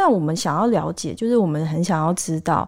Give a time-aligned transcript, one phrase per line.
[0.00, 2.66] 那我们想要了解，就是我们很想要知道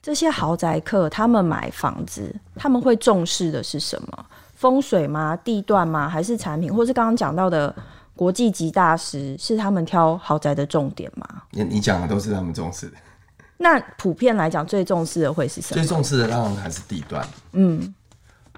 [0.00, 4.26] 这些豪宅客他们买房子，他们会重视的是什么？
[4.54, 5.34] 风水吗？
[5.38, 6.08] 地段吗？
[6.08, 6.72] 还是产品？
[6.72, 7.74] 或是刚刚讲到的
[8.14, 11.26] 国际级大师是他们挑豪宅的重点吗？
[11.50, 12.96] 你你讲的都是他们重视的。
[13.56, 15.74] 那普遍来讲，最重视的会是什么？
[15.74, 17.26] 最重视的当然还是地段。
[17.54, 17.92] 嗯，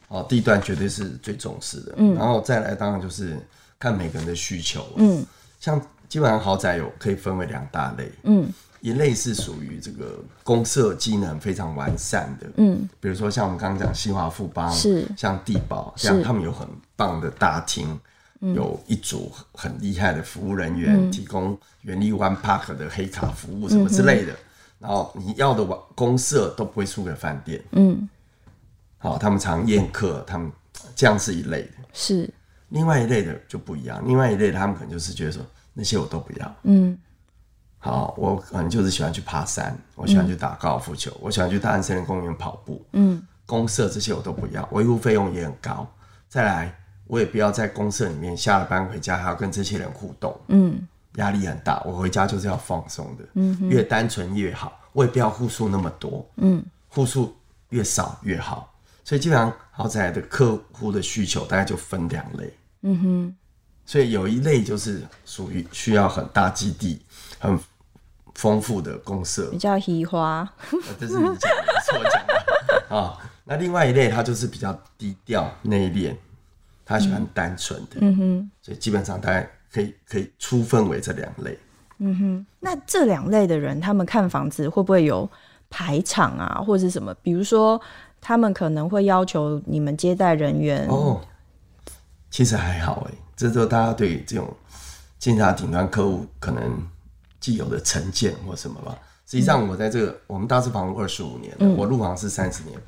[0.09, 1.95] 哦，地段绝对是最重视的。
[1.97, 3.39] 嗯，然后再来，当然就是
[3.79, 4.85] 看每个人的需求。
[4.97, 5.25] 嗯，
[5.59, 8.13] 像基本上豪宅有可以分为两大类。
[8.25, 8.53] 嗯。
[8.83, 15.07] 一类是属于这个公社机能非常完善的，嗯，比如说像我们刚刚讲新华富邦，是。
[15.19, 18.01] 像帝宝，像他们有很棒的大厅，
[18.41, 24.35] 有一组很厉害的服务人员，提供原力 One Park 的黑卡服务什么之类的，
[24.79, 25.63] 然后你要的
[25.95, 28.09] 公社都不会输给饭店，嗯，
[28.97, 30.51] 好，他们常宴客，他们
[30.97, 32.33] 这样是一类的，是。
[32.71, 35.45] 另外一类的就不一样，另外一类他们可能就是觉得说
[35.81, 36.99] 那些我都不要，嗯。
[37.79, 42.85] 好，我可能就是喜欢去爬山，我喜欢去打高尔夫球，嗯、我喜欢去大安森林公园跑步。
[42.93, 45.91] 嗯，公社这些我都不要，维护费用也很高。
[46.29, 50.39] 再来，我也不要在公社里面下了班回家还要跟这些人互动。
[50.49, 51.83] 嗯，压力很大。
[51.87, 53.25] 我回家就是要放松的。
[53.33, 54.79] 嗯，越单纯越好。
[54.93, 56.29] 我也不要户数那么多。
[56.37, 57.35] 嗯，户数
[57.71, 58.71] 越少越好。
[59.05, 62.55] 所以基本上豪宅的客户的需求大概就分两类。
[62.83, 63.37] 嗯哼，
[63.91, 67.03] 所以有一类就是属于需要很大基地，
[67.41, 67.59] 很。
[68.37, 70.49] 丰富的公社，比较喜花，
[70.99, 73.19] 这是你讲的，是我讲的 啊。
[73.45, 76.15] 那另外一类，他就是比较低调内敛，
[76.87, 78.51] 他喜欢单纯的，嗯哼。
[78.63, 81.59] 所以基本上大概可以可以粗分为这两类，
[81.99, 82.47] 嗯哼。
[82.61, 85.29] 那这两类的人，他们看房子会不会有
[85.69, 87.13] 排场啊，或者是什么？
[87.23, 87.79] 比如说，
[88.23, 91.21] 他们可能会要求你们接待人员哦。
[92.31, 94.49] 其实还好哎，这时候大家对这种
[95.19, 96.63] 金字塔顶端客户可能。
[97.41, 102.79] 既有的成见或什么吧，实际上我在这个、嗯、我们大致房二十五年了，嗯、我入行是三十年，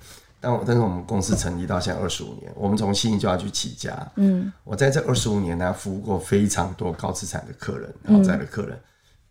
[0.42, 8.78] 但我但是我们公司成立到现在二十五年，我们从新就要去起家，嗯，我在这二十五年呢，服务过非常多高资产的客人，豪宅的客人，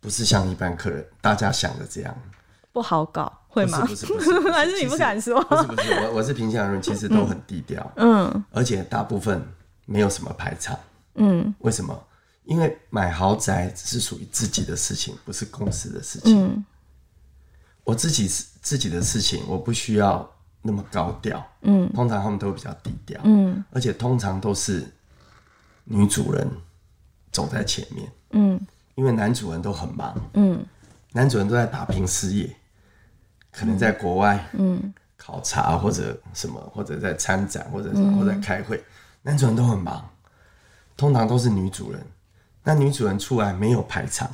[0.00, 2.12] 不是像一般客人大家想的这样，
[2.72, 3.80] 不好搞，会吗？
[3.82, 5.40] 不是不是，不是， 还是你不敢说？
[5.44, 9.40] 不是不是，我我是平心而论，其实都很低调，嗯，而且大部分
[9.84, 10.78] 没有什么排场，
[11.14, 12.06] 嗯，为什么？
[12.44, 16.44] 因为买豪宅只是属于自己的事情，不是公司的事情。
[16.44, 16.64] 嗯、
[17.84, 20.28] 我自己是自己的事情，我不需要
[20.60, 21.44] 那么高调。
[21.60, 23.20] 嗯，通常他们都会比较低调。
[23.22, 24.84] 嗯，而且通常都是
[25.84, 26.48] 女主人
[27.30, 28.12] 走在前面。
[28.30, 28.60] 嗯，
[28.96, 30.30] 因为男主人都很忙。
[30.34, 30.64] 嗯，
[31.12, 32.56] 男主人都在打拼事业，
[33.52, 38.82] 可能在国外嗯考察或者什么，或者在参展或者什么，或者在开会，
[39.22, 40.08] 男主人都很忙。
[40.96, 42.00] 通常都是女主人。
[42.64, 44.30] 那女主人出来没有排场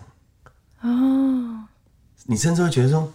[0.82, 1.64] 哦，
[2.24, 3.10] 你甚至会觉得说，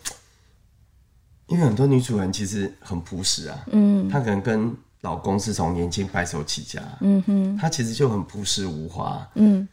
[1.46, 9.68] 因为很多女主人其实很朴实啊，嗯，她可能跟老公是从年轻白手起家，嗯哼，她其实就很朴实无华，嗯，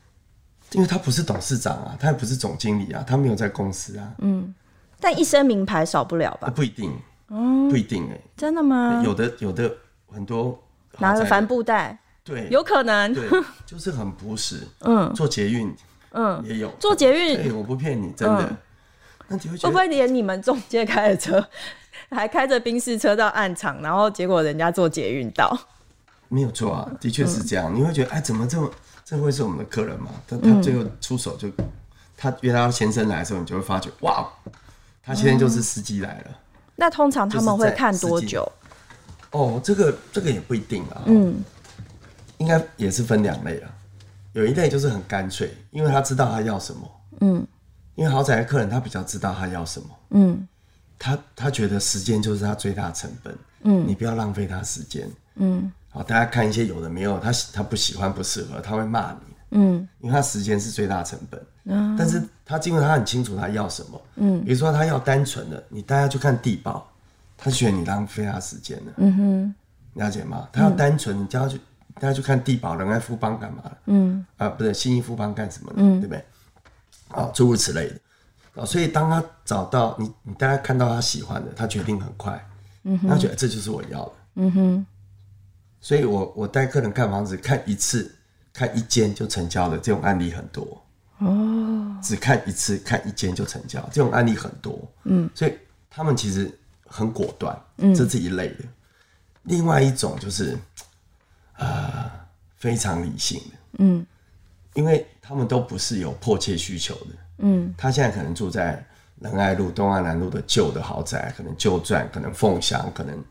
[0.73, 4.55] 因为她不是董事长啊，她也不是总经理啊，她没有在公司啊，嗯，
[5.01, 6.51] 但一身名牌少不了吧？
[6.51, 6.93] 不一定，
[7.29, 9.03] 哦，不一定哎，真的吗？
[9.03, 9.75] 有的有的
[10.13, 10.63] 很多
[11.01, 11.99] 拿着帆布袋。
[12.23, 13.29] 对，有可能，对，
[13.67, 14.61] 就是很朴实。
[14.81, 15.75] 嗯，坐捷运，
[16.13, 17.43] 嗯，也有做捷运。
[17.43, 18.57] 对，我不骗你，真的。
[19.27, 21.45] 那你会会不会连你们中介开的车，
[22.11, 25.57] 还开着宾士车到暗场，然后结果人家坐捷运到？
[26.29, 27.75] 没有错啊，的确是这样。
[27.75, 28.71] 你会觉得，哎，怎么这么？
[29.05, 30.11] 这会是我们的客人吗？
[30.29, 31.49] 他他最后出手就，
[32.17, 34.29] 他约他先生来的时候，你就会发觉，哇，
[35.03, 36.31] 他先生就是司机来了。
[36.77, 38.51] 那通常他们会看多久？
[39.33, 41.03] 哦，这个这个也不一定啊。
[41.07, 41.43] 嗯。
[42.39, 43.71] 应该也是分两类啊，
[44.33, 47.47] 有一类就是很干脆，因为他知道他要什么，嗯，
[47.97, 50.49] 因为豪宅的客人他比较知道他要什么，嗯，
[50.99, 66.91] 他他觉得时间就是他最大成本，嗯，你不要浪费他时间，嗯，好，大家看一些有的没有，他他不喜欢不适合，他会骂你，嗯，因为他时间是最大成本，嗯，但是他因为他很清楚他要什么，嗯，比如说他要单纯的，你带他去看地堡，
[67.41, 69.55] 他觉得你浪费他时间了，嗯哼，
[69.95, 70.49] 了解吗？
[70.53, 71.61] 他要单纯，你叫他去。
[71.95, 73.79] 大家去看地保人爱富邦干嘛了？
[73.87, 75.83] 嗯，啊，不是新义富邦干什么的？
[75.83, 76.25] 嗯，对不对？
[77.09, 82.43] 啊，诸如此类的啊，所以当他找到你，你大家看到他喜欢的，他决定很快，
[82.85, 84.87] 嗯哼，他觉得这就是我要的，嗯哼。
[85.83, 88.11] 所以我我带客人看房子，看一次
[88.51, 90.83] 看一间就成交的这种案例很多
[91.19, 95.55] 哦，只看一次看一间就成交，这种案例很多，嗯，所以
[95.91, 96.51] 他们其实
[96.91, 98.65] 很果断，嗯，这是一类的。
[99.45, 100.59] 另外一种就是。
[101.63, 102.11] 呃，
[102.57, 104.07] 非常理性的，嗯，
[104.73, 107.07] 因为他们都不是有迫切需求的，
[107.41, 108.83] 嗯，他现在可能住在
[109.19, 113.23] 仁爱路、东安南路的旧的豪宅，可能旧传，可能凤翔，可能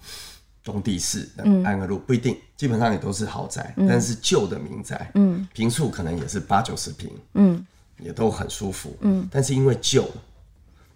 [0.64, 1.28] 东地市、
[1.66, 7.66] 安和路不一定，基本上也都是豪宅，嗯、但是旧的民宅，嗯，平数可能也是八九十平，嗯，
[7.98, 10.08] 也都很舒服，嗯，但是因为旧，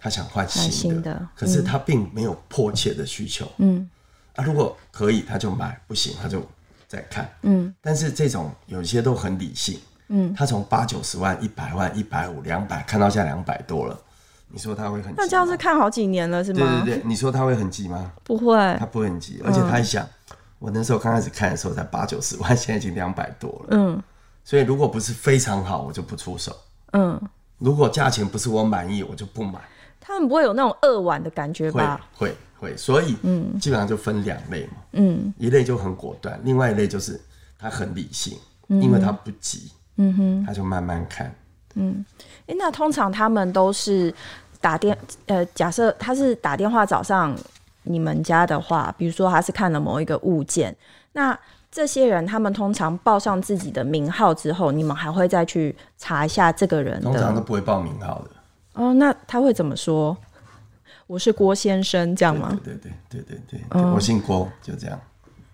[0.04, 3.90] 他想换新的，可是他并没有迫切的需求，嗯，
[4.36, 6.46] 啊，如果可以他就买，不行他就
[6.90, 9.80] 再看，嗯，但是这种有些都很理性。
[10.10, 13.98] 嗯，他从八九十万、一百万、一百五、两百看到现在两百多了，
[14.50, 15.16] 你说他会很急？
[15.18, 16.84] 那这样是看好几年了是吗？
[16.84, 18.12] 对对对，你说他会很急吗？
[18.26, 23.68] 不会，他不会很急，而且他还想，嗯、我那时候刚开始看的时候才八九十万，现在已经两百多了。
[23.72, 24.04] 嗯，
[24.44, 26.54] 所以如果不是非常好，我就不出手。
[26.92, 27.20] 嗯，
[27.58, 29.62] 如果价钱不是我满意，我就不买。
[30.06, 32.00] 他们不会有那种扼腕的感觉吧？
[32.14, 32.28] 会
[32.60, 34.74] 会会，所以嗯，基本上就分两类嘛。
[34.92, 37.20] 嗯，一类就很果断，另外一类就是
[37.58, 39.72] 他很理性，因为他不急。
[39.96, 41.34] 嗯哼，他就慢慢看。
[41.76, 42.04] 嗯，
[42.42, 44.14] 哎、欸，那通常他们都是
[44.60, 44.98] 打电，
[45.28, 47.34] 呃，假设他是打电话找上
[47.84, 50.76] 你们家的话，比如说他是看了某一个物件，
[51.14, 51.38] 那
[51.72, 57.02] 这些人他们通常报上自己的名号之后，你们还会再去查一下这个人？
[57.02, 58.32] 通常都不会报名号的。
[58.74, 60.16] 哦，那他会怎么说？
[61.06, 62.58] 我是郭先生，这样吗？
[62.64, 65.00] 对对对对对对，我姓郭，就这样。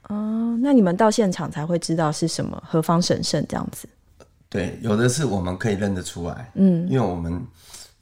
[0.08, 3.90] 哦，那你们到现场才会知道是什么，何方神圣这样子。
[4.48, 7.46] 对，有的是我们可以认得出来，嗯，因为我们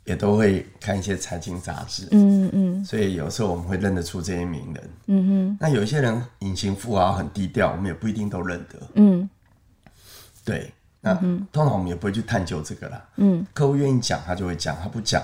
[0.03, 5.57] 也都会看一些财经杂志，嗯嗯，所以有时候我们会认得出这些名人，嗯哼。
[5.59, 9.29] 那有一些人隐形富豪很低调，我们也不一定都认得，嗯，
[10.45, 10.71] 对。
[11.07, 15.21] 那通常我们也不会去探究这个啦，嗯，客户愿意讲他就会讲，他不讲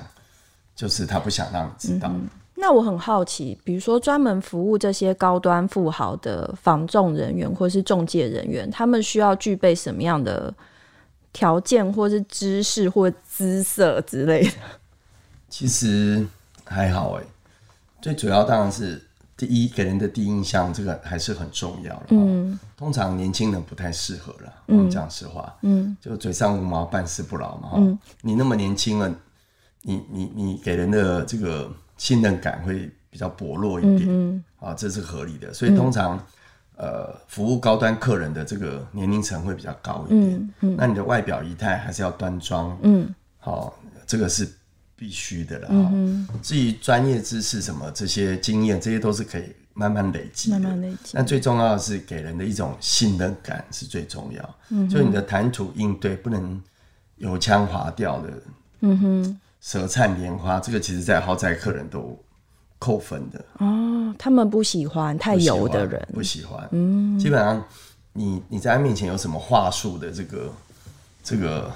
[0.75, 2.12] 就是他不想让你知道。
[2.56, 10.53] 那我很好奇，比如说专门服务这些高端富豪的房仲人员或是中介人员，他们需要具备什么样的？
[11.33, 14.51] 条件或是知识或姿色之类的，
[15.50, 16.24] 其实
[16.63, 17.24] 还好哎。
[18.00, 19.03] 最主要当然是
[19.35, 22.07] 第一给人的第一印象，这个还是很重要的。
[22.09, 24.53] 嗯，通常年轻人不太适合了。
[24.68, 27.71] 我们讲实话，嗯，就嘴上无毛，办事不牢嘛。
[27.75, 29.13] 嗯，你那么年轻了，
[29.81, 34.06] 你你你给人的这个信任感会比较薄弱一点。
[34.07, 35.53] 嗯，啊，这是合理的。
[35.53, 36.19] 所以通常。
[36.75, 40.33] 呃，服务高端客人的这个年龄层会比较高一点。
[40.33, 42.75] 嗯嗯，那你的外表仪态还是要端庄。
[42.81, 43.77] 嗯，好，
[44.07, 44.51] 这个是
[45.03, 45.67] 必须的了。
[45.69, 50.50] 嗯，至于专业知识什么这些经验，这些都是可以慢慢累积。
[50.50, 51.11] 慢慢累积。
[51.11, 54.55] 但最重要的是给人的一种信任感是最重要。
[54.69, 56.61] 嗯，就你的谈吐应对不能
[57.17, 58.29] 油腔滑调的。
[58.79, 62.17] 嗯哼，舌灿莲花，这个其实在豪宅客人都。
[62.79, 66.50] 扣分的哦，他们不喜欢太油的人，不喜欢。
[66.50, 67.63] 喜欢嗯，基本上
[68.11, 70.53] 你你在他面前有什么话术的这个
[71.23, 71.71] 这个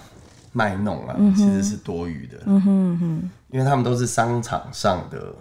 [0.58, 2.40] 卖弄啊，嗯、其实是多余的。
[2.48, 5.32] 嗯哼哼，因为他们都是商场上的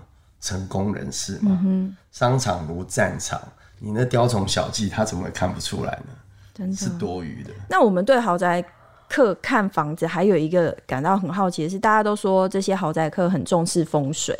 [0.42, 1.58] 成功人士嘛。
[1.64, 3.40] 嗯、商场如战场，
[3.78, 6.12] 你那雕虫小技，他怎么会看不出来呢？
[6.52, 7.50] 真的是多余的。
[7.70, 8.62] 那我们对豪宅
[9.08, 14.38] 客看房子还有一个感到很好奇的是，大家都说这些豪宅客很重视风水。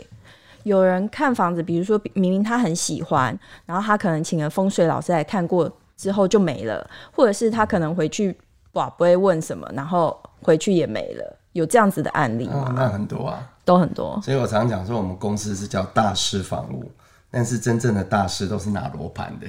[0.64, 8.36] 有人看房子，比如说明明他很喜欢，然后他可能请了风水老师来看过之后就没了，或者是他可能回去
[8.76, 12.66] 哇不会问什么，然后回去也没了，有这样子的案例吗？
[12.68, 14.20] 哦，那很多啊，都很多。
[14.22, 16.90] 所以我常常讲说，我们公司是叫大师房屋，
[17.30, 19.46] 但是真正的大师都是拿罗盘的。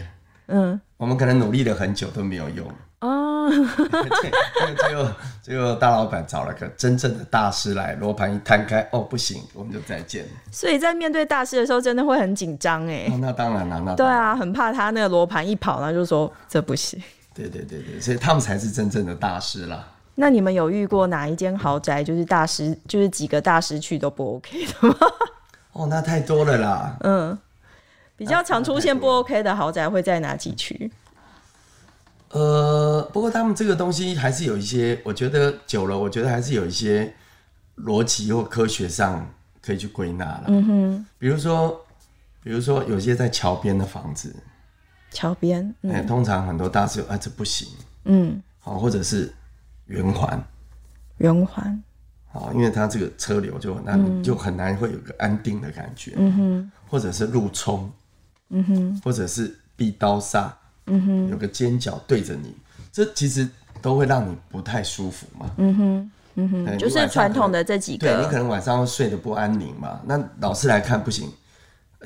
[0.47, 2.65] 嗯，我们可能努力了很久都没有用。
[3.01, 3.47] 哦，
[4.87, 5.11] 最后
[5.43, 10.25] 最后大老板找了个真正的大师来，罗盘一摊开，哦，不行，我们就再见。
[10.51, 13.07] 所以在面对大师的时候，真的会很紧张哎。
[13.19, 16.99] 那当然了，那对啊，很怕他那个罗盘一跑，然后就说这不行。
[17.37, 19.87] 对对对对，所以他们才是真正的大师啦。
[20.15, 24.95] 那你们有遇过哪一间豪宅，就是大师，就是几个大师去都不 OK 的吗？
[25.73, 26.97] 哦，那太多了啦。
[27.01, 27.37] 嗯，
[28.15, 30.91] 比较常出现不 OK 的豪宅会在哪几区？
[32.31, 37.13] 呃，不过他们这个东西还是有一些，我觉得久了，我觉得还是有一些
[37.77, 39.23] 逻辑或科学上
[39.61, 40.45] 可以去归纳了。
[40.47, 41.79] 嗯哼，比如说，
[42.41, 44.35] 比如说有些在桥边的房子，
[45.11, 45.91] 桥边，哎、嗯。
[45.93, 47.67] 欸，通常很多大师有，啊，这不行。
[48.05, 49.33] 嗯，好，或者是
[49.85, 50.43] 圆环，
[51.17, 51.83] 圆环，
[52.31, 56.13] 好，因为它这个车流就那你就很难会有个安定的感觉。
[56.17, 57.91] 嗯哼，或者是路冲，
[58.49, 60.49] 嗯哼，或者是壁刀煞。
[60.89, 62.55] 嗯哼，有个尖角对着你，
[62.93, 63.45] 这其实
[63.81, 65.51] 都会让你不太舒服嘛。
[65.57, 69.99] 嗯哼，嗯哼，就是传统的这几个，对，你可能晚上会睡得不安宁嘛。
[70.05, 71.29] 那老师来看不行，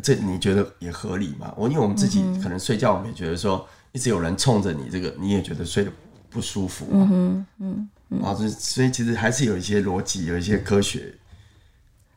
[0.02, 1.54] 这你觉得也合理吗？
[1.58, 5.92] 我因为我们自己可能睡觉，我们也觉得说一直有人冲着你，这个你也觉得睡得
[6.30, 6.92] 不舒服嘛。
[6.94, 11.14] 嗯哼，嗯，啊，所以其实还是有一些逻辑，有一些科学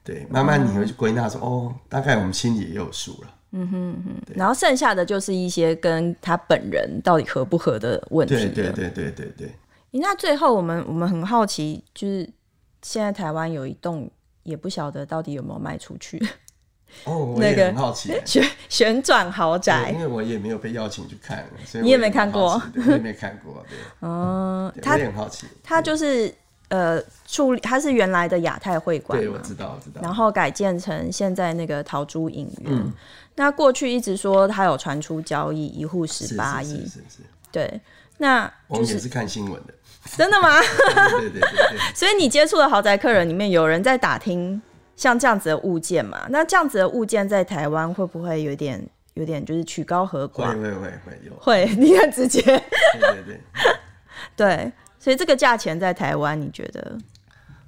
[0.05, 3.35] 对，慢慢你会去归纳说，哦，大概我们心里也有数了。
[3.53, 8.35] 嗯哼哼，然后剩下的就是一些跟他本人到底合不合的问题。
[8.35, 9.55] 对对对对对对。
[9.93, 12.29] 那最后我们我们很好奇，就是
[12.83, 14.11] 现在台湾有一栋，
[14.43, 16.21] 也不晓得到底有没有卖出去。
[17.05, 23.79] 哦，那个很好奇， 旋旋转豪宅，因为我也没有被邀请去看，所以你也没看过，我也没看过，对。
[24.01, 26.35] 嗯，他也很好奇，他就是
[26.69, 30.01] 呃处理，他是原来的亚太会馆，对，我知道，我知道。
[30.01, 32.93] 然后改建成现在那个陶朱影院。
[33.37, 37.23] 那过去一直说他有传出交易，一户十八亿，是是是。
[37.51, 37.81] 对，
[38.19, 39.75] 那我们也是看新闻的，
[40.17, 40.61] 真的吗？
[41.19, 41.79] 对对对对。
[41.95, 44.63] 所以你接触的豪宅客人里面有人在打听。
[44.97, 48.85] 像这样子的物件嘛，那这样子的物件在台湾会不会有点
[49.15, 50.49] 有点就是曲高和寡？
[50.49, 51.33] 会会会会有。
[51.41, 52.41] 会， 你很直接。
[52.43, 53.41] 对对对。
[54.37, 56.99] 对，所以这个价钱在台湾，你觉得？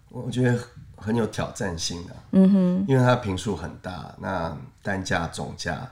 [0.09, 0.59] 我觉得
[0.97, 2.17] 很有挑战性的。
[2.33, 2.85] 嗯哼。
[2.89, 5.89] 因为它平数很大，那单价、总价，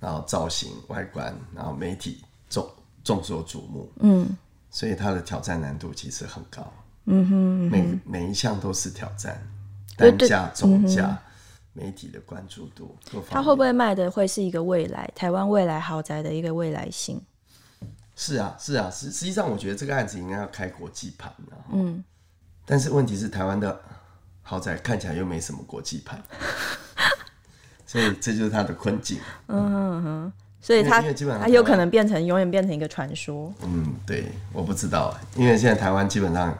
[0.00, 2.68] 然后造型、外观，然后媒体众
[3.04, 3.92] 众所瞩目。
[4.00, 4.36] 嗯。
[4.70, 6.72] 所以它的挑战难度其实很高。
[7.06, 7.70] 嗯哼，嗯哼。
[7.70, 9.40] 每每一项都是挑战。
[10.00, 11.18] 单价、总价、嗯、
[11.72, 12.96] 媒体的关注度，
[13.28, 17.20] 它会不会卖的会是一个未来台湾未来豪宅的一个未来性？
[18.16, 21.32] 是啊，是啊，实实际上我觉得这个案子应该要开国际盘，
[21.72, 22.04] 嗯，
[22.66, 23.80] 但是问题是台湾的
[24.42, 26.22] 豪宅看起来又没什么国际盘，
[27.86, 29.18] 所以这就是它的困境。
[29.46, 31.00] 嗯哼，所以它
[31.40, 33.50] 它有可能变成永远变成一个传说。
[33.62, 36.54] 嗯，对，我不知道，因为现在台湾基本上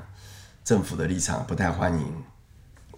[0.65, 2.07] 政府的立场不太欢迎。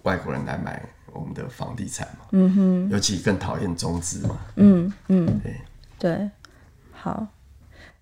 [0.03, 0.81] 外国人来买
[1.11, 5.55] 我们的房地产嘛，嗯哼，尤其更讨厌中资嘛，嗯嗯，对。
[5.99, 6.29] 对，
[6.91, 7.25] 好，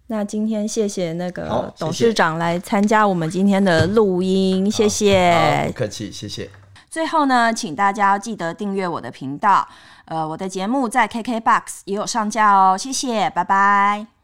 [0.07, 6.49] 那今天谢谢那个董事长来参加我们今天的录音，谢谢，不客气，谢谢。
[6.89, 9.67] 最后呢，请大家记得订阅我的频道，
[10.05, 14.20] 呃，我的节目在 KKBOX 也有上架哦，谢谢，拜拜。